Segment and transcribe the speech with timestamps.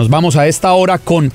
[0.00, 1.30] Nos vamos a esta hora con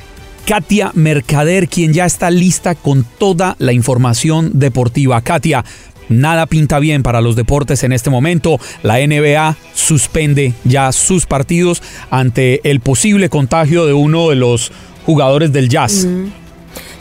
[0.48, 5.22] Katia Mercader, quien ya está lista con toda la información deportiva.
[5.22, 5.64] Katia,
[6.10, 8.60] nada pinta bien para los deportes en este momento.
[8.82, 14.72] La NBA suspende ya sus partidos ante el posible contagio de uno de los
[15.06, 16.08] jugadores del jazz.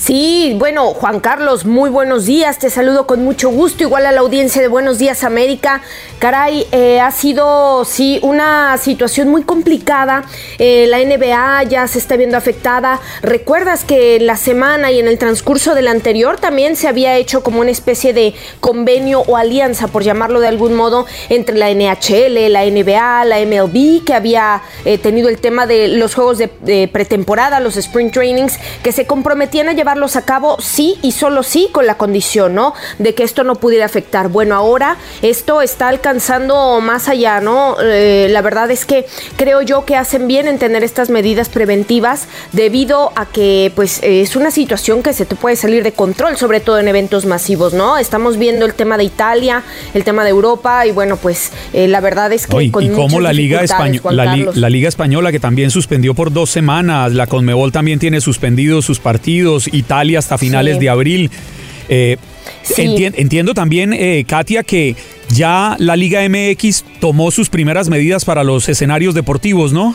[0.05, 4.21] Sí, bueno, Juan Carlos, muy buenos días, te saludo con mucho gusto, igual a la
[4.21, 5.81] audiencia de Buenos Días América.
[6.19, 10.27] Caray, eh, ha sido, sí, una situación muy complicada,
[10.59, 13.01] eh, la NBA ya se está viendo afectada.
[13.23, 17.63] ¿Recuerdas que la semana y en el transcurso del anterior también se había hecho como
[17.63, 22.67] una especie de convenio o alianza, por llamarlo de algún modo, entre la NHL, la
[22.67, 27.79] NBA, la MLB, que había eh, tenido el tema de los juegos de pretemporada, los
[27.79, 31.97] Spring Trainings, que se comprometían a llevar a cabo sí y solo sí con la
[31.97, 32.75] condición, ¿no?
[32.99, 34.29] De que esto no pudiera afectar.
[34.29, 37.77] Bueno, ahora esto está alcanzando más allá, ¿no?
[37.81, 42.27] Eh, la verdad es que creo yo que hacen bien en tener estas medidas preventivas
[42.53, 46.59] debido a que pues es una situación que se te puede salir de control, sobre
[46.61, 47.97] todo en eventos masivos, ¿no?
[47.97, 49.63] Estamos viendo el tema de Italia,
[49.95, 52.65] el tema de Europa y bueno, pues eh, la verdad es que...
[52.65, 57.29] y como la Liga, Española, la Liga Española que también suspendió por dos semanas, la
[57.29, 61.31] Conmebol también tiene suspendidos sus partidos Italia hasta finales de abril.
[61.89, 62.17] Eh,
[62.79, 64.97] entiendo también, eh, Katia, que
[65.29, 69.95] ya la Liga MX tomó sus primeras medidas para los escenarios deportivos, ¿no?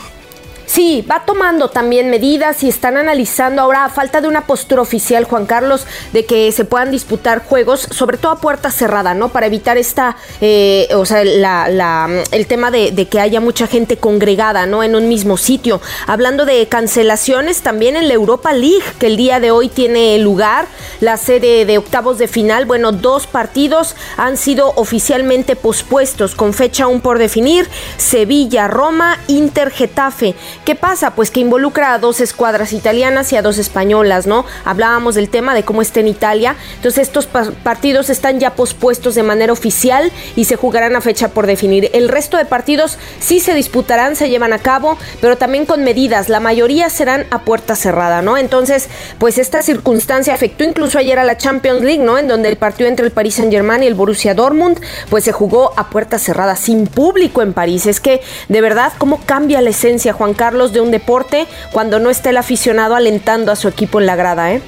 [0.70, 5.24] Sí, va tomando también medidas y están analizando ahora, a falta de una postura oficial,
[5.24, 9.30] Juan Carlos, de que se puedan disputar juegos, sobre todo a puerta cerrada, ¿no?
[9.30, 14.84] Para evitar esta, eh, o sea, el tema de, que haya mucha gente congregada, ¿no?
[14.84, 15.80] En un mismo sitio.
[16.06, 20.66] Hablando de cancelaciones, también en la Europa League, que el día de hoy tiene lugar,
[21.00, 26.84] la sede de octavos de final, bueno, dos partidos han sido oficialmente pospuestos, con fecha
[26.84, 30.36] aún por definir, Sevilla, Roma, Inter, Getafe.
[30.64, 31.14] ¿Qué pasa?
[31.14, 34.44] Pues que involucra a dos escuadras italianas y a dos españolas, ¿no?
[34.66, 36.54] Hablábamos del tema de cómo está en Italia.
[36.76, 41.46] Entonces estos partidos están ya pospuestos de manera oficial y se jugarán a fecha por
[41.46, 41.90] definir.
[41.94, 46.28] El resto de partidos sí se disputarán, se llevan a cabo, pero también con medidas.
[46.28, 48.36] La mayoría serán a puerta cerrada, ¿no?
[48.36, 52.18] Entonces, pues esta circunstancia afectó incluso ayer a la Champions League, ¿no?
[52.18, 55.72] En donde el partido entre el Paris Saint-Germain y el Borussia Dortmund, pues se jugó
[55.76, 57.86] a puerta cerrada, sin público en París.
[57.86, 60.49] Es que, de verdad, ¿cómo cambia la esencia, Juan Carlos?
[60.50, 64.52] De un deporte cuando no está el aficionado alentando a su equipo en la grada,
[64.52, 64.60] ¿eh?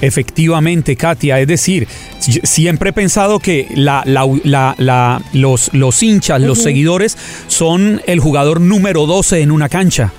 [0.00, 1.86] Efectivamente, Katia, es decir,
[2.42, 4.02] siempre he pensado que la,
[5.32, 10.12] los, los hinchas, los seguidores son el jugador número 12 en una cancha.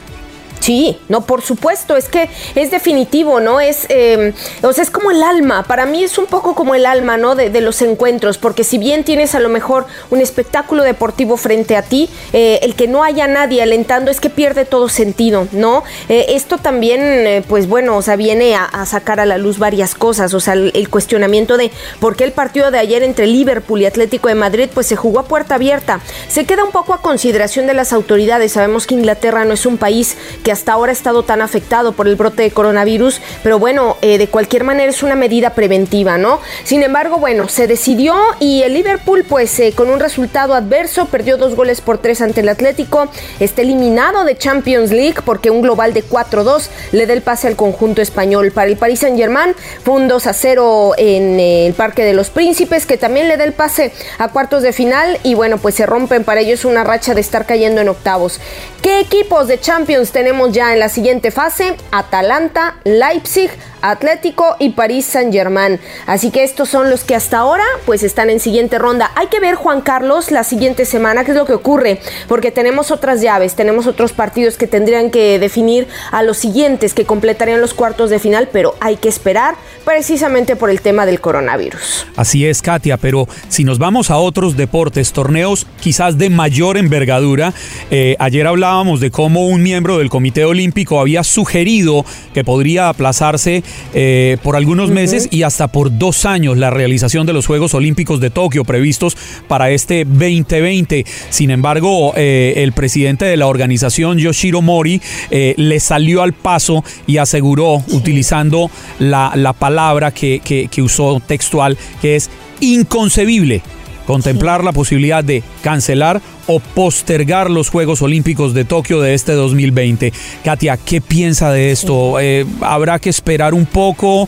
[0.64, 3.60] Sí, no, por supuesto, es que es definitivo, ¿no?
[3.60, 4.32] Es, em,
[4.62, 7.36] o sea, es como el alma, para mí es un poco como el alma, ¿no?
[7.36, 11.82] De, los encuentros, porque si bien tienes a lo mejor un espectáculo deportivo frente a
[11.82, 15.84] ti, eh, el que no haya nadie alentando es que pierde todo sentido, ¿no?
[16.08, 19.96] Eh, esto también, eh, pues bueno, o sea, viene a, sacar a la luz varias
[19.96, 23.82] cosas, o sea, el, el, cuestionamiento de por qué el partido de ayer entre Liverpool
[23.82, 26.00] y Atlético de Madrid, pues se jugó a puerta abierta.
[26.30, 29.78] Se queda un poco a consideración de las autoridades, sabemos que Inglaterra no es un
[29.78, 33.98] país que hasta ahora ha estado tan afectado por el brote de coronavirus, pero bueno,
[34.02, 36.40] eh, de cualquier manera es una medida preventiva, ¿no?
[36.64, 41.38] Sin embargo, bueno, se decidió y el Liverpool, pues eh, con un resultado adverso, perdió
[41.38, 43.08] dos goles por tres ante el Atlético,
[43.40, 47.56] está eliminado de Champions League porque un global de 4-2 le da el pase al
[47.56, 48.52] conjunto español.
[48.52, 52.86] Para el Paris Saint-Germain fue un 2 0 en eh, el Parque de los Príncipes,
[52.86, 56.24] que también le da el pase a cuartos de final y bueno, pues se rompen
[56.24, 58.40] para ellos una racha de estar cayendo en octavos.
[58.82, 60.43] ¿Qué equipos de Champions tenemos?
[60.52, 63.52] Ya en la siguiente fase, Atalanta, Leipzig,
[63.84, 65.80] Atlético y París Saint Germain.
[66.08, 69.12] Así que estos son los que hasta ahora pues están en siguiente ronda.
[69.16, 72.92] Hay que ver Juan Carlos la siguiente semana qué es lo que ocurre, porque tenemos
[72.92, 77.74] otras llaves, tenemos otros partidos que tendrían que definir a los siguientes que completarían los
[77.74, 79.56] cuartos de final, pero hay que esperar
[79.86, 82.08] precisamente por el tema del coronavirus.
[82.16, 87.54] Así es, Katia, pero si nos vamos a otros deportes, torneos quizás de mayor envergadura,
[87.92, 93.64] eh, ayer hablábamos de cómo un miembro del Comité Olímpico había sugerido que podría aplazarse
[93.94, 98.20] eh, por algunos meses y hasta por dos años la realización de los Juegos Olímpicos
[98.20, 99.16] de Tokio previstos
[99.48, 101.06] para este 2020.
[101.30, 106.84] Sin embargo, eh, el presidente de la organización, Yoshiro Mori, eh, le salió al paso
[107.08, 112.30] y aseguró, utilizando la, palabra que, que usó textual, que es
[112.60, 113.62] inconcebible
[114.06, 120.14] contemplar la posibilidad de cancelar o postergar los Juegos Olímpicos de Tokio de este 2020.
[120.44, 122.20] Katia, ¿qué piensa de esto?
[122.20, 124.28] Eh, ¿Habrá que esperar un poco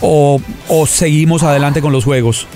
[0.00, 2.46] o, o seguimos adelante con los Juegos?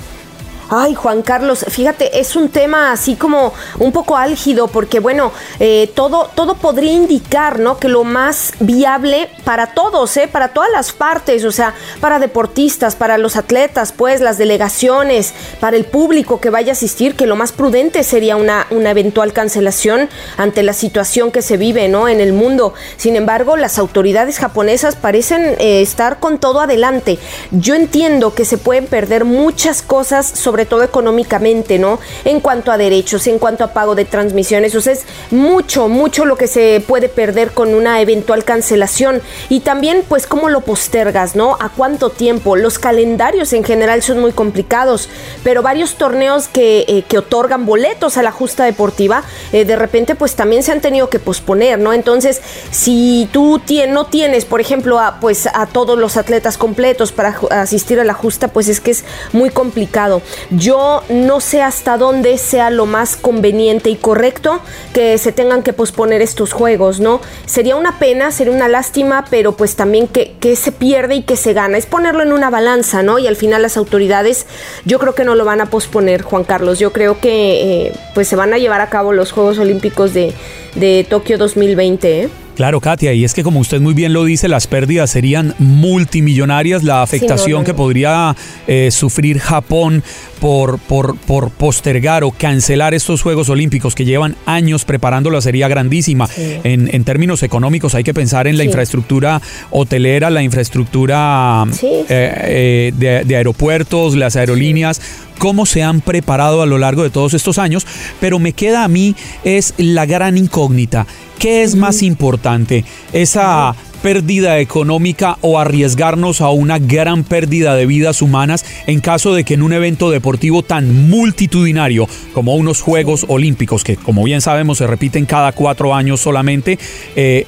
[0.68, 5.90] Ay, Juan Carlos, fíjate, es un tema así como un poco álgido porque, bueno, eh,
[5.94, 7.78] todo, todo podría indicar, ¿no?
[7.78, 10.28] Que lo más viable para todos, ¿eh?
[10.28, 15.76] Para todas las partes, o sea, para deportistas, para los atletas, pues, las delegaciones, para
[15.76, 20.08] el público que vaya a asistir, que lo más prudente sería una, una eventual cancelación
[20.36, 22.08] ante la situación que se vive, ¿no?
[22.08, 22.72] En el mundo.
[22.96, 27.18] Sin embargo, las autoridades japonesas parecen eh, estar con todo adelante.
[27.50, 31.98] Yo entiendo que se pueden perder muchas cosas sobre todo económicamente, ¿no?
[32.24, 36.24] En cuanto a derechos, en cuanto a pago de transmisiones, o sea, es mucho, mucho
[36.24, 41.36] lo que se puede perder con una eventual cancelación y también pues cómo lo postergas,
[41.36, 41.56] ¿no?
[41.60, 42.56] A cuánto tiempo.
[42.56, 45.08] Los calendarios en general son muy complicados,
[45.42, 49.22] pero varios torneos que, eh, que otorgan boletos a la justa deportiva,
[49.52, 51.92] eh, de repente pues también se han tenido que posponer, ¿no?
[51.92, 52.40] Entonces,
[52.70, 58.00] si tú no tienes, por ejemplo, a, pues a todos los atletas completos para asistir
[58.00, 60.22] a la justa, pues es que es muy complicado.
[60.50, 64.60] Yo no sé hasta dónde sea lo más conveniente y correcto
[64.92, 67.20] que se tengan que posponer estos juegos, ¿no?
[67.46, 71.52] Sería una pena, sería una lástima, pero pues también que, se pierde y que se
[71.52, 71.78] gana.
[71.78, 73.18] Es ponerlo en una balanza, ¿no?
[73.18, 74.46] Y al final las autoridades
[74.84, 76.78] yo creo que no lo van a posponer, Juan Carlos.
[76.78, 80.34] Yo creo que eh, pues se van a llevar a cabo los Juegos Olímpicos de,
[80.74, 82.28] de Tokio 2020, ¿eh?
[82.56, 86.82] Claro, Katia, y es que como usted muy bien lo dice, las pérdidas serían multimillonarias,
[86.82, 90.02] la afectación que podría eh, sufrir Japón
[90.38, 96.28] por, por, por, postergar o cancelar estos Juegos Olímpicos que llevan años preparándolo sería grandísima.
[96.36, 99.40] En, términos económicos hay que pensar en la infraestructura
[99.70, 105.00] hotelera, la infraestructura eh, eh, de, de aeropuertos, las aerolíneas,
[105.38, 107.86] cómo se han preparado a lo largo de todos estos años,
[108.20, 109.14] pero me queda a mí
[109.44, 111.06] es la gran incógnita.
[111.38, 112.84] ¿Qué es más importante?
[113.12, 119.44] Esa pérdida económica o arriesgarnos a una gran pérdida de vidas humanas en caso de
[119.44, 124.78] que en un evento deportivo tan multitudinario como unos Juegos Olímpicos, que como bien sabemos
[124.78, 126.78] se repiten cada cuatro años solamente,
[127.16, 127.46] eh,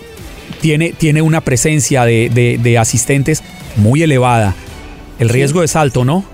[0.61, 3.43] tiene, tiene, una presencia de, de asistentes
[3.77, 4.55] muy elevada.
[5.19, 6.34] El riesgo es alto, ¿no?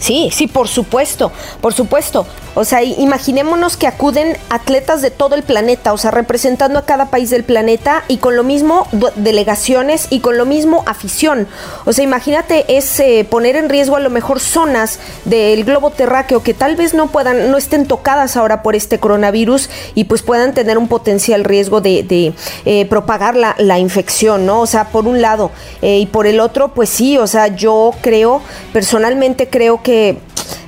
[0.00, 2.26] Sí, sí, por supuesto, por supuesto.
[2.60, 7.06] O sea, imaginémonos que acuden atletas de todo el planeta, o sea, representando a cada
[7.06, 11.46] país del planeta y con lo mismo delegaciones y con lo mismo afición.
[11.84, 13.00] O sea, imagínate es
[13.30, 17.52] poner en riesgo a lo mejor zonas del globo terráqueo que tal vez no puedan,
[17.52, 22.34] no estén tocadas ahora por este coronavirus y pues puedan tener un potencial riesgo de,
[22.64, 24.62] eh, propagar la, infección, ¿no?
[24.62, 27.92] O sea, por un lado eh, y por el otro, pues sí, o sea, yo
[28.02, 30.18] creo, personalmente creo que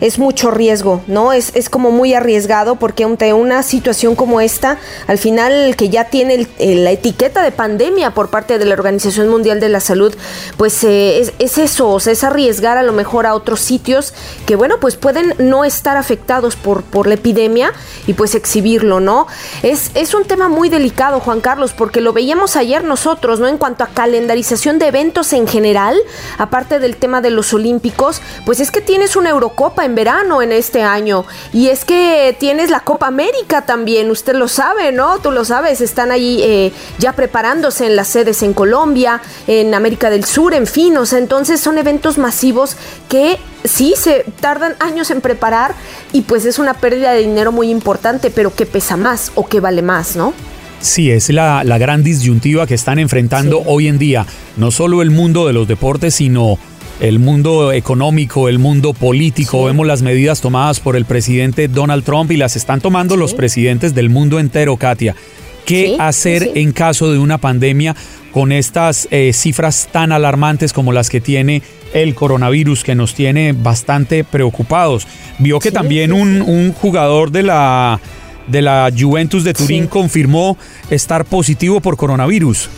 [0.01, 1.33] es mucho riesgo, ¿no?
[1.33, 6.05] Es, es como muy arriesgado porque ante una situación como esta, al final que ya
[6.05, 10.15] tiene la etiqueta de pandemia por parte de la Organización Mundial de la Salud,
[10.57, 14.15] pues eh, es, eso, o sea, es arriesgar a lo mejor a otros sitios
[14.47, 17.73] que, bueno, pues pueden no estar afectados por, por la epidemia
[18.07, 19.27] y pues exhibirlo, ¿no?
[19.63, 23.49] Es, es un tema muy delicado, Juan Carlos, porque lo veíamos ayer nosotros, ¿no?
[23.49, 25.97] En cuanto a calendarización de eventos en general,
[26.39, 30.53] aparte del tema de los Olímpicos, pues es que tienes una Eurocopa en verano en
[30.53, 31.25] este año.
[31.53, 35.19] Y es que tienes la Copa América también, usted lo sabe, ¿no?
[35.19, 40.11] Tú lo sabes, están ahí eh, ya preparándose en las sedes en Colombia, en América
[40.11, 42.77] del Sur, en fin, o sea, entonces son eventos masivos
[43.09, 45.75] que sí se tardan años en preparar
[46.13, 49.61] y pues es una pérdida de dinero muy importante, pero que pesa más o que
[49.61, 50.33] vale más, ¿no?
[50.81, 54.27] Sí, es la, gran disyuntiva que están enfrentando hoy en día,
[54.57, 56.59] no solo el mundo de los deportes, sino
[57.01, 59.65] el mundo económico, el mundo político.
[59.65, 63.95] Vemos las medidas tomadas por el presidente Donald Trump y las están tomando los presidentes
[63.95, 65.17] del mundo entero, Katia.
[65.65, 67.97] ¿Qué hacer en caso de una pandemia
[68.33, 71.63] con estas eh, cifras tan alarmantes como las que tiene
[71.95, 75.07] el coronavirus, que nos tiene bastante preocupados?
[75.39, 78.01] Vio que también un, un, jugador de la,
[78.47, 80.59] de la Juventus de Turín confirmó
[80.91, 82.69] estar positivo por coronavirus.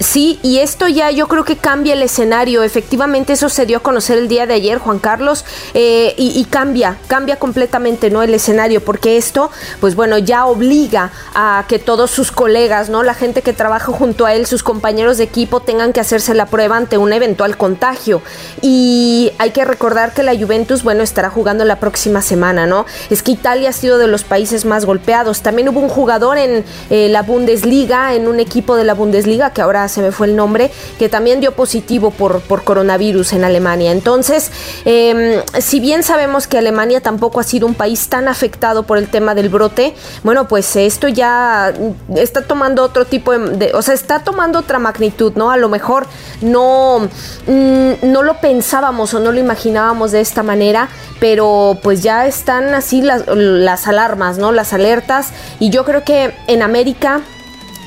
[0.00, 2.62] Sí, y esto ya yo creo que cambia el escenario.
[2.62, 6.98] Efectivamente, eso se dio a conocer el día de ayer, Juan Carlos, eh, y, cambia,
[7.08, 8.22] cambia completamente, ¿no?
[8.22, 9.50] El escenario, porque esto,
[9.80, 13.02] pues bueno, ya obliga a que todos sus colegas, ¿no?
[13.02, 16.46] La gente que trabaja junto a él, sus compañeros de equipo, tengan que hacerse la
[16.46, 18.22] prueba ante un eventual contagio.
[18.62, 22.86] Y hay que recordar que la Juventus, bueno, estará jugando la próxima semana, ¿no?
[23.10, 25.42] Es que Italia ha sido de los países más golpeados.
[25.42, 29.60] También hubo un jugador en eh, la Bundesliga, en un equipo de la Bundesliga que
[29.60, 33.92] ahora se me fue el nombre, que también dio positivo por, por coronavirus en Alemania.
[33.92, 34.50] Entonces,
[34.84, 39.08] em, si bien sabemos que Alemania tampoco ha sido un país tan afectado por el
[39.08, 41.72] tema del brote, bueno, pues esto ya
[42.16, 45.50] está tomando otro tipo de, o sea, está tomando otra magnitud, ¿no?
[45.50, 46.06] A lo mejor
[46.40, 47.08] no,
[47.46, 50.88] mm, no lo pensábamos o no lo imaginábamos de esta manera,
[51.20, 54.52] pero pues ya están así las, las alarmas, ¿no?
[54.52, 55.28] Las alertas
[55.58, 57.22] y yo creo que en América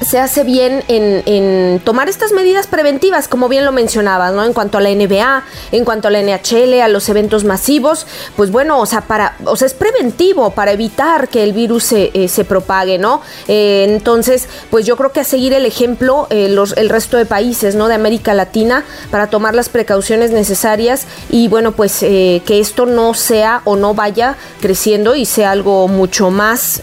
[0.01, 4.43] se hace bien en, tomar estas medidas preventivas, como bien lo mencionabas, ¿no?
[4.43, 8.51] En cuanto a la NBA, en cuanto a la NHL, a los eventos masivos, pues
[8.51, 12.45] bueno, o sea, para, o sea, es preventivo para evitar que el virus se, eh,
[12.47, 13.21] propague, ¿no?
[13.47, 17.25] Eh, entonces, pues yo creo que a seguir el ejemplo eh, los, el resto de
[17.25, 17.87] países, ¿no?
[17.87, 23.61] De América Latina para tomar las precauciones necesarias y bueno, pues que esto no sea
[23.65, 26.81] o no vaya creciendo y sea algo mucho más,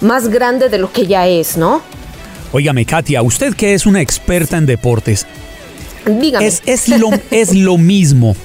[0.00, 1.82] más grande de lo que ya es, ¿no?
[2.52, 5.26] Óigame, Katia, usted que es una experta en deportes,
[6.06, 6.46] Dígame.
[6.46, 8.36] Es, lo, es lo mismo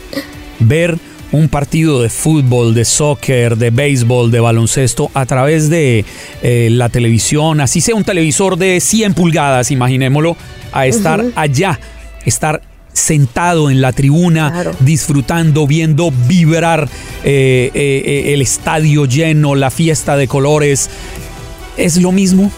[0.60, 0.98] ver
[1.32, 6.06] un partido de fútbol, de soccer, de béisbol, de baloncesto a través de
[6.42, 10.38] eh, la televisión, así sea un televisor de 100 pulgadas, imaginémoslo,
[10.72, 11.80] a estar allá,
[12.26, 12.62] estar
[12.94, 16.90] sentado en la tribuna, disfrutando, viendo vibrar
[17.24, 20.90] eh, eh, el estadio lleno, la fiesta de colores.
[21.76, 22.52] ¿Es lo mismo?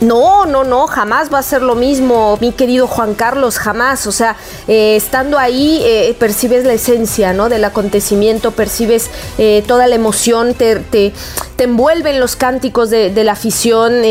[0.00, 4.06] No, no, no, jamás va a ser lo mismo, mi querido Juan Carlos, jamás.
[4.06, 4.36] O sea,
[4.68, 7.48] eh, estando ahí eh, percibes la esencia, ¿no?
[7.48, 11.14] Del acontecimiento, percibes eh, toda la emoción, te, te,
[11.64, 14.04] envuelven los cánticos de, la afición,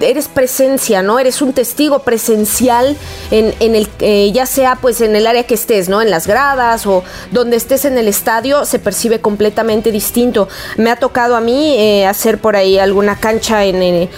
[0.00, 1.18] eres presencia, ¿no?
[1.18, 2.96] Eres un testigo presencial
[3.30, 6.00] en, en el, ya sea pues en el área que estés, ¿no?
[6.00, 10.48] En las gradas o donde estés en el estadio, se percibe completamente distinto.
[10.76, 14.08] Me ha tocado a mí hacer por ahí alguna cancha en,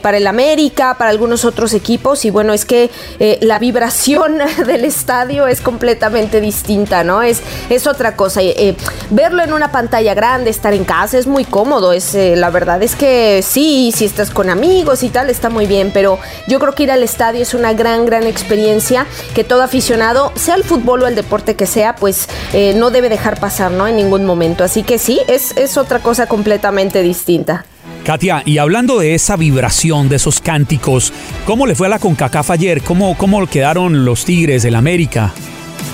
[0.00, 4.84] para el América para algunos otros equipos y bueno, es que eh, la vibración del
[4.84, 7.22] estadio es completamente distinta, ¿no?
[7.22, 8.42] Es, es otra cosa.
[8.42, 8.76] Eh,
[9.10, 12.82] verlo en una pantalla grande, estar en casa es muy cómodo, es, eh, la verdad
[12.82, 16.74] es que sí, si estás con amigos y tal, está muy bien, pero yo creo
[16.74, 21.02] que ir al estadio es una gran, gran experiencia que todo aficionado, sea el fútbol
[21.02, 22.28] o el deporte que sea, pues
[22.76, 23.86] no debe dejar pasar, ¿no?
[23.86, 24.64] En ningún momento.
[24.64, 27.64] Así que sí, es, es otra cosa completamente distinta.
[28.04, 31.12] Katia, y hablando de esa vibración, de esos cánticos,
[31.46, 32.82] ¿cómo le fue a la CONCACAF ayer?
[32.82, 35.32] ¿Cómo, cómo quedaron los Tigres del América?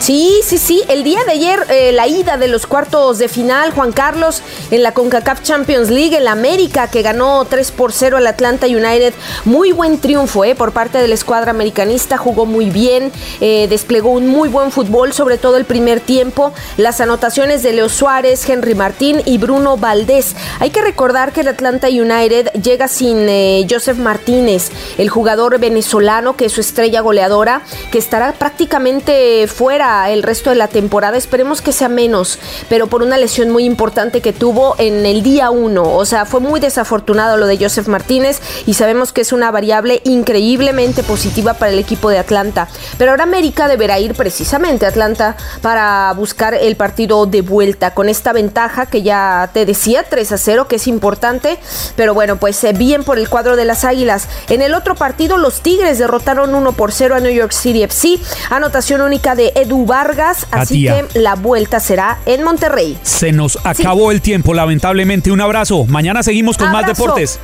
[0.00, 0.82] Sí, sí, sí.
[0.88, 4.84] El día de ayer, eh, la ida de los cuartos de final, Juan Carlos, en
[4.84, 9.12] la CONCACAF Champions League, el América, que ganó 3 por 0 al Atlanta United.
[9.44, 12.16] Muy buen triunfo eh, por parte de la escuadra americanista.
[12.16, 16.52] Jugó muy bien, eh, desplegó un muy buen fútbol, sobre todo el primer tiempo.
[16.76, 20.36] Las anotaciones de Leo Suárez, Henry Martín y Bruno Valdés.
[20.60, 23.26] Hay que recordar que el Atlanta United llega sin
[23.68, 30.22] Joseph Martínez, el jugador venezolano, que es su estrella goleadora, que estará prácticamente fuera el
[30.22, 31.16] resto de la temporada.
[31.16, 35.50] Esperemos que sea menos, pero por una lesión muy importante que tuvo en el día
[35.50, 35.82] 1.
[35.82, 40.00] O sea, fue muy desafortunado lo de Joseph Martínez y sabemos que es una variable
[40.04, 42.68] increíblemente positiva para el equipo de Atlanta.
[42.98, 48.08] Pero ahora América deberá ir precisamente a Atlanta para buscar el partido de vuelta con
[48.08, 51.58] esta ventaja que ya te decía, 3 a 0, que es importante.
[51.96, 54.28] Pero bueno, pues eh, bien por el cuadro de las Águilas.
[54.48, 58.18] En el otro partido, los Tigres derrotaron 1 por 0 a New York City FC.
[58.50, 62.98] Anotación única de Edu Vargas, así que la vuelta será en Monterrey.
[63.02, 65.30] Se nos acabó el tiempo, lamentablemente.
[65.30, 65.84] Un abrazo.
[65.86, 67.40] Mañana seguimos con más deportes.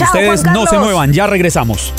[0.00, 1.92] Ustedes no se muevan, ya regresamos.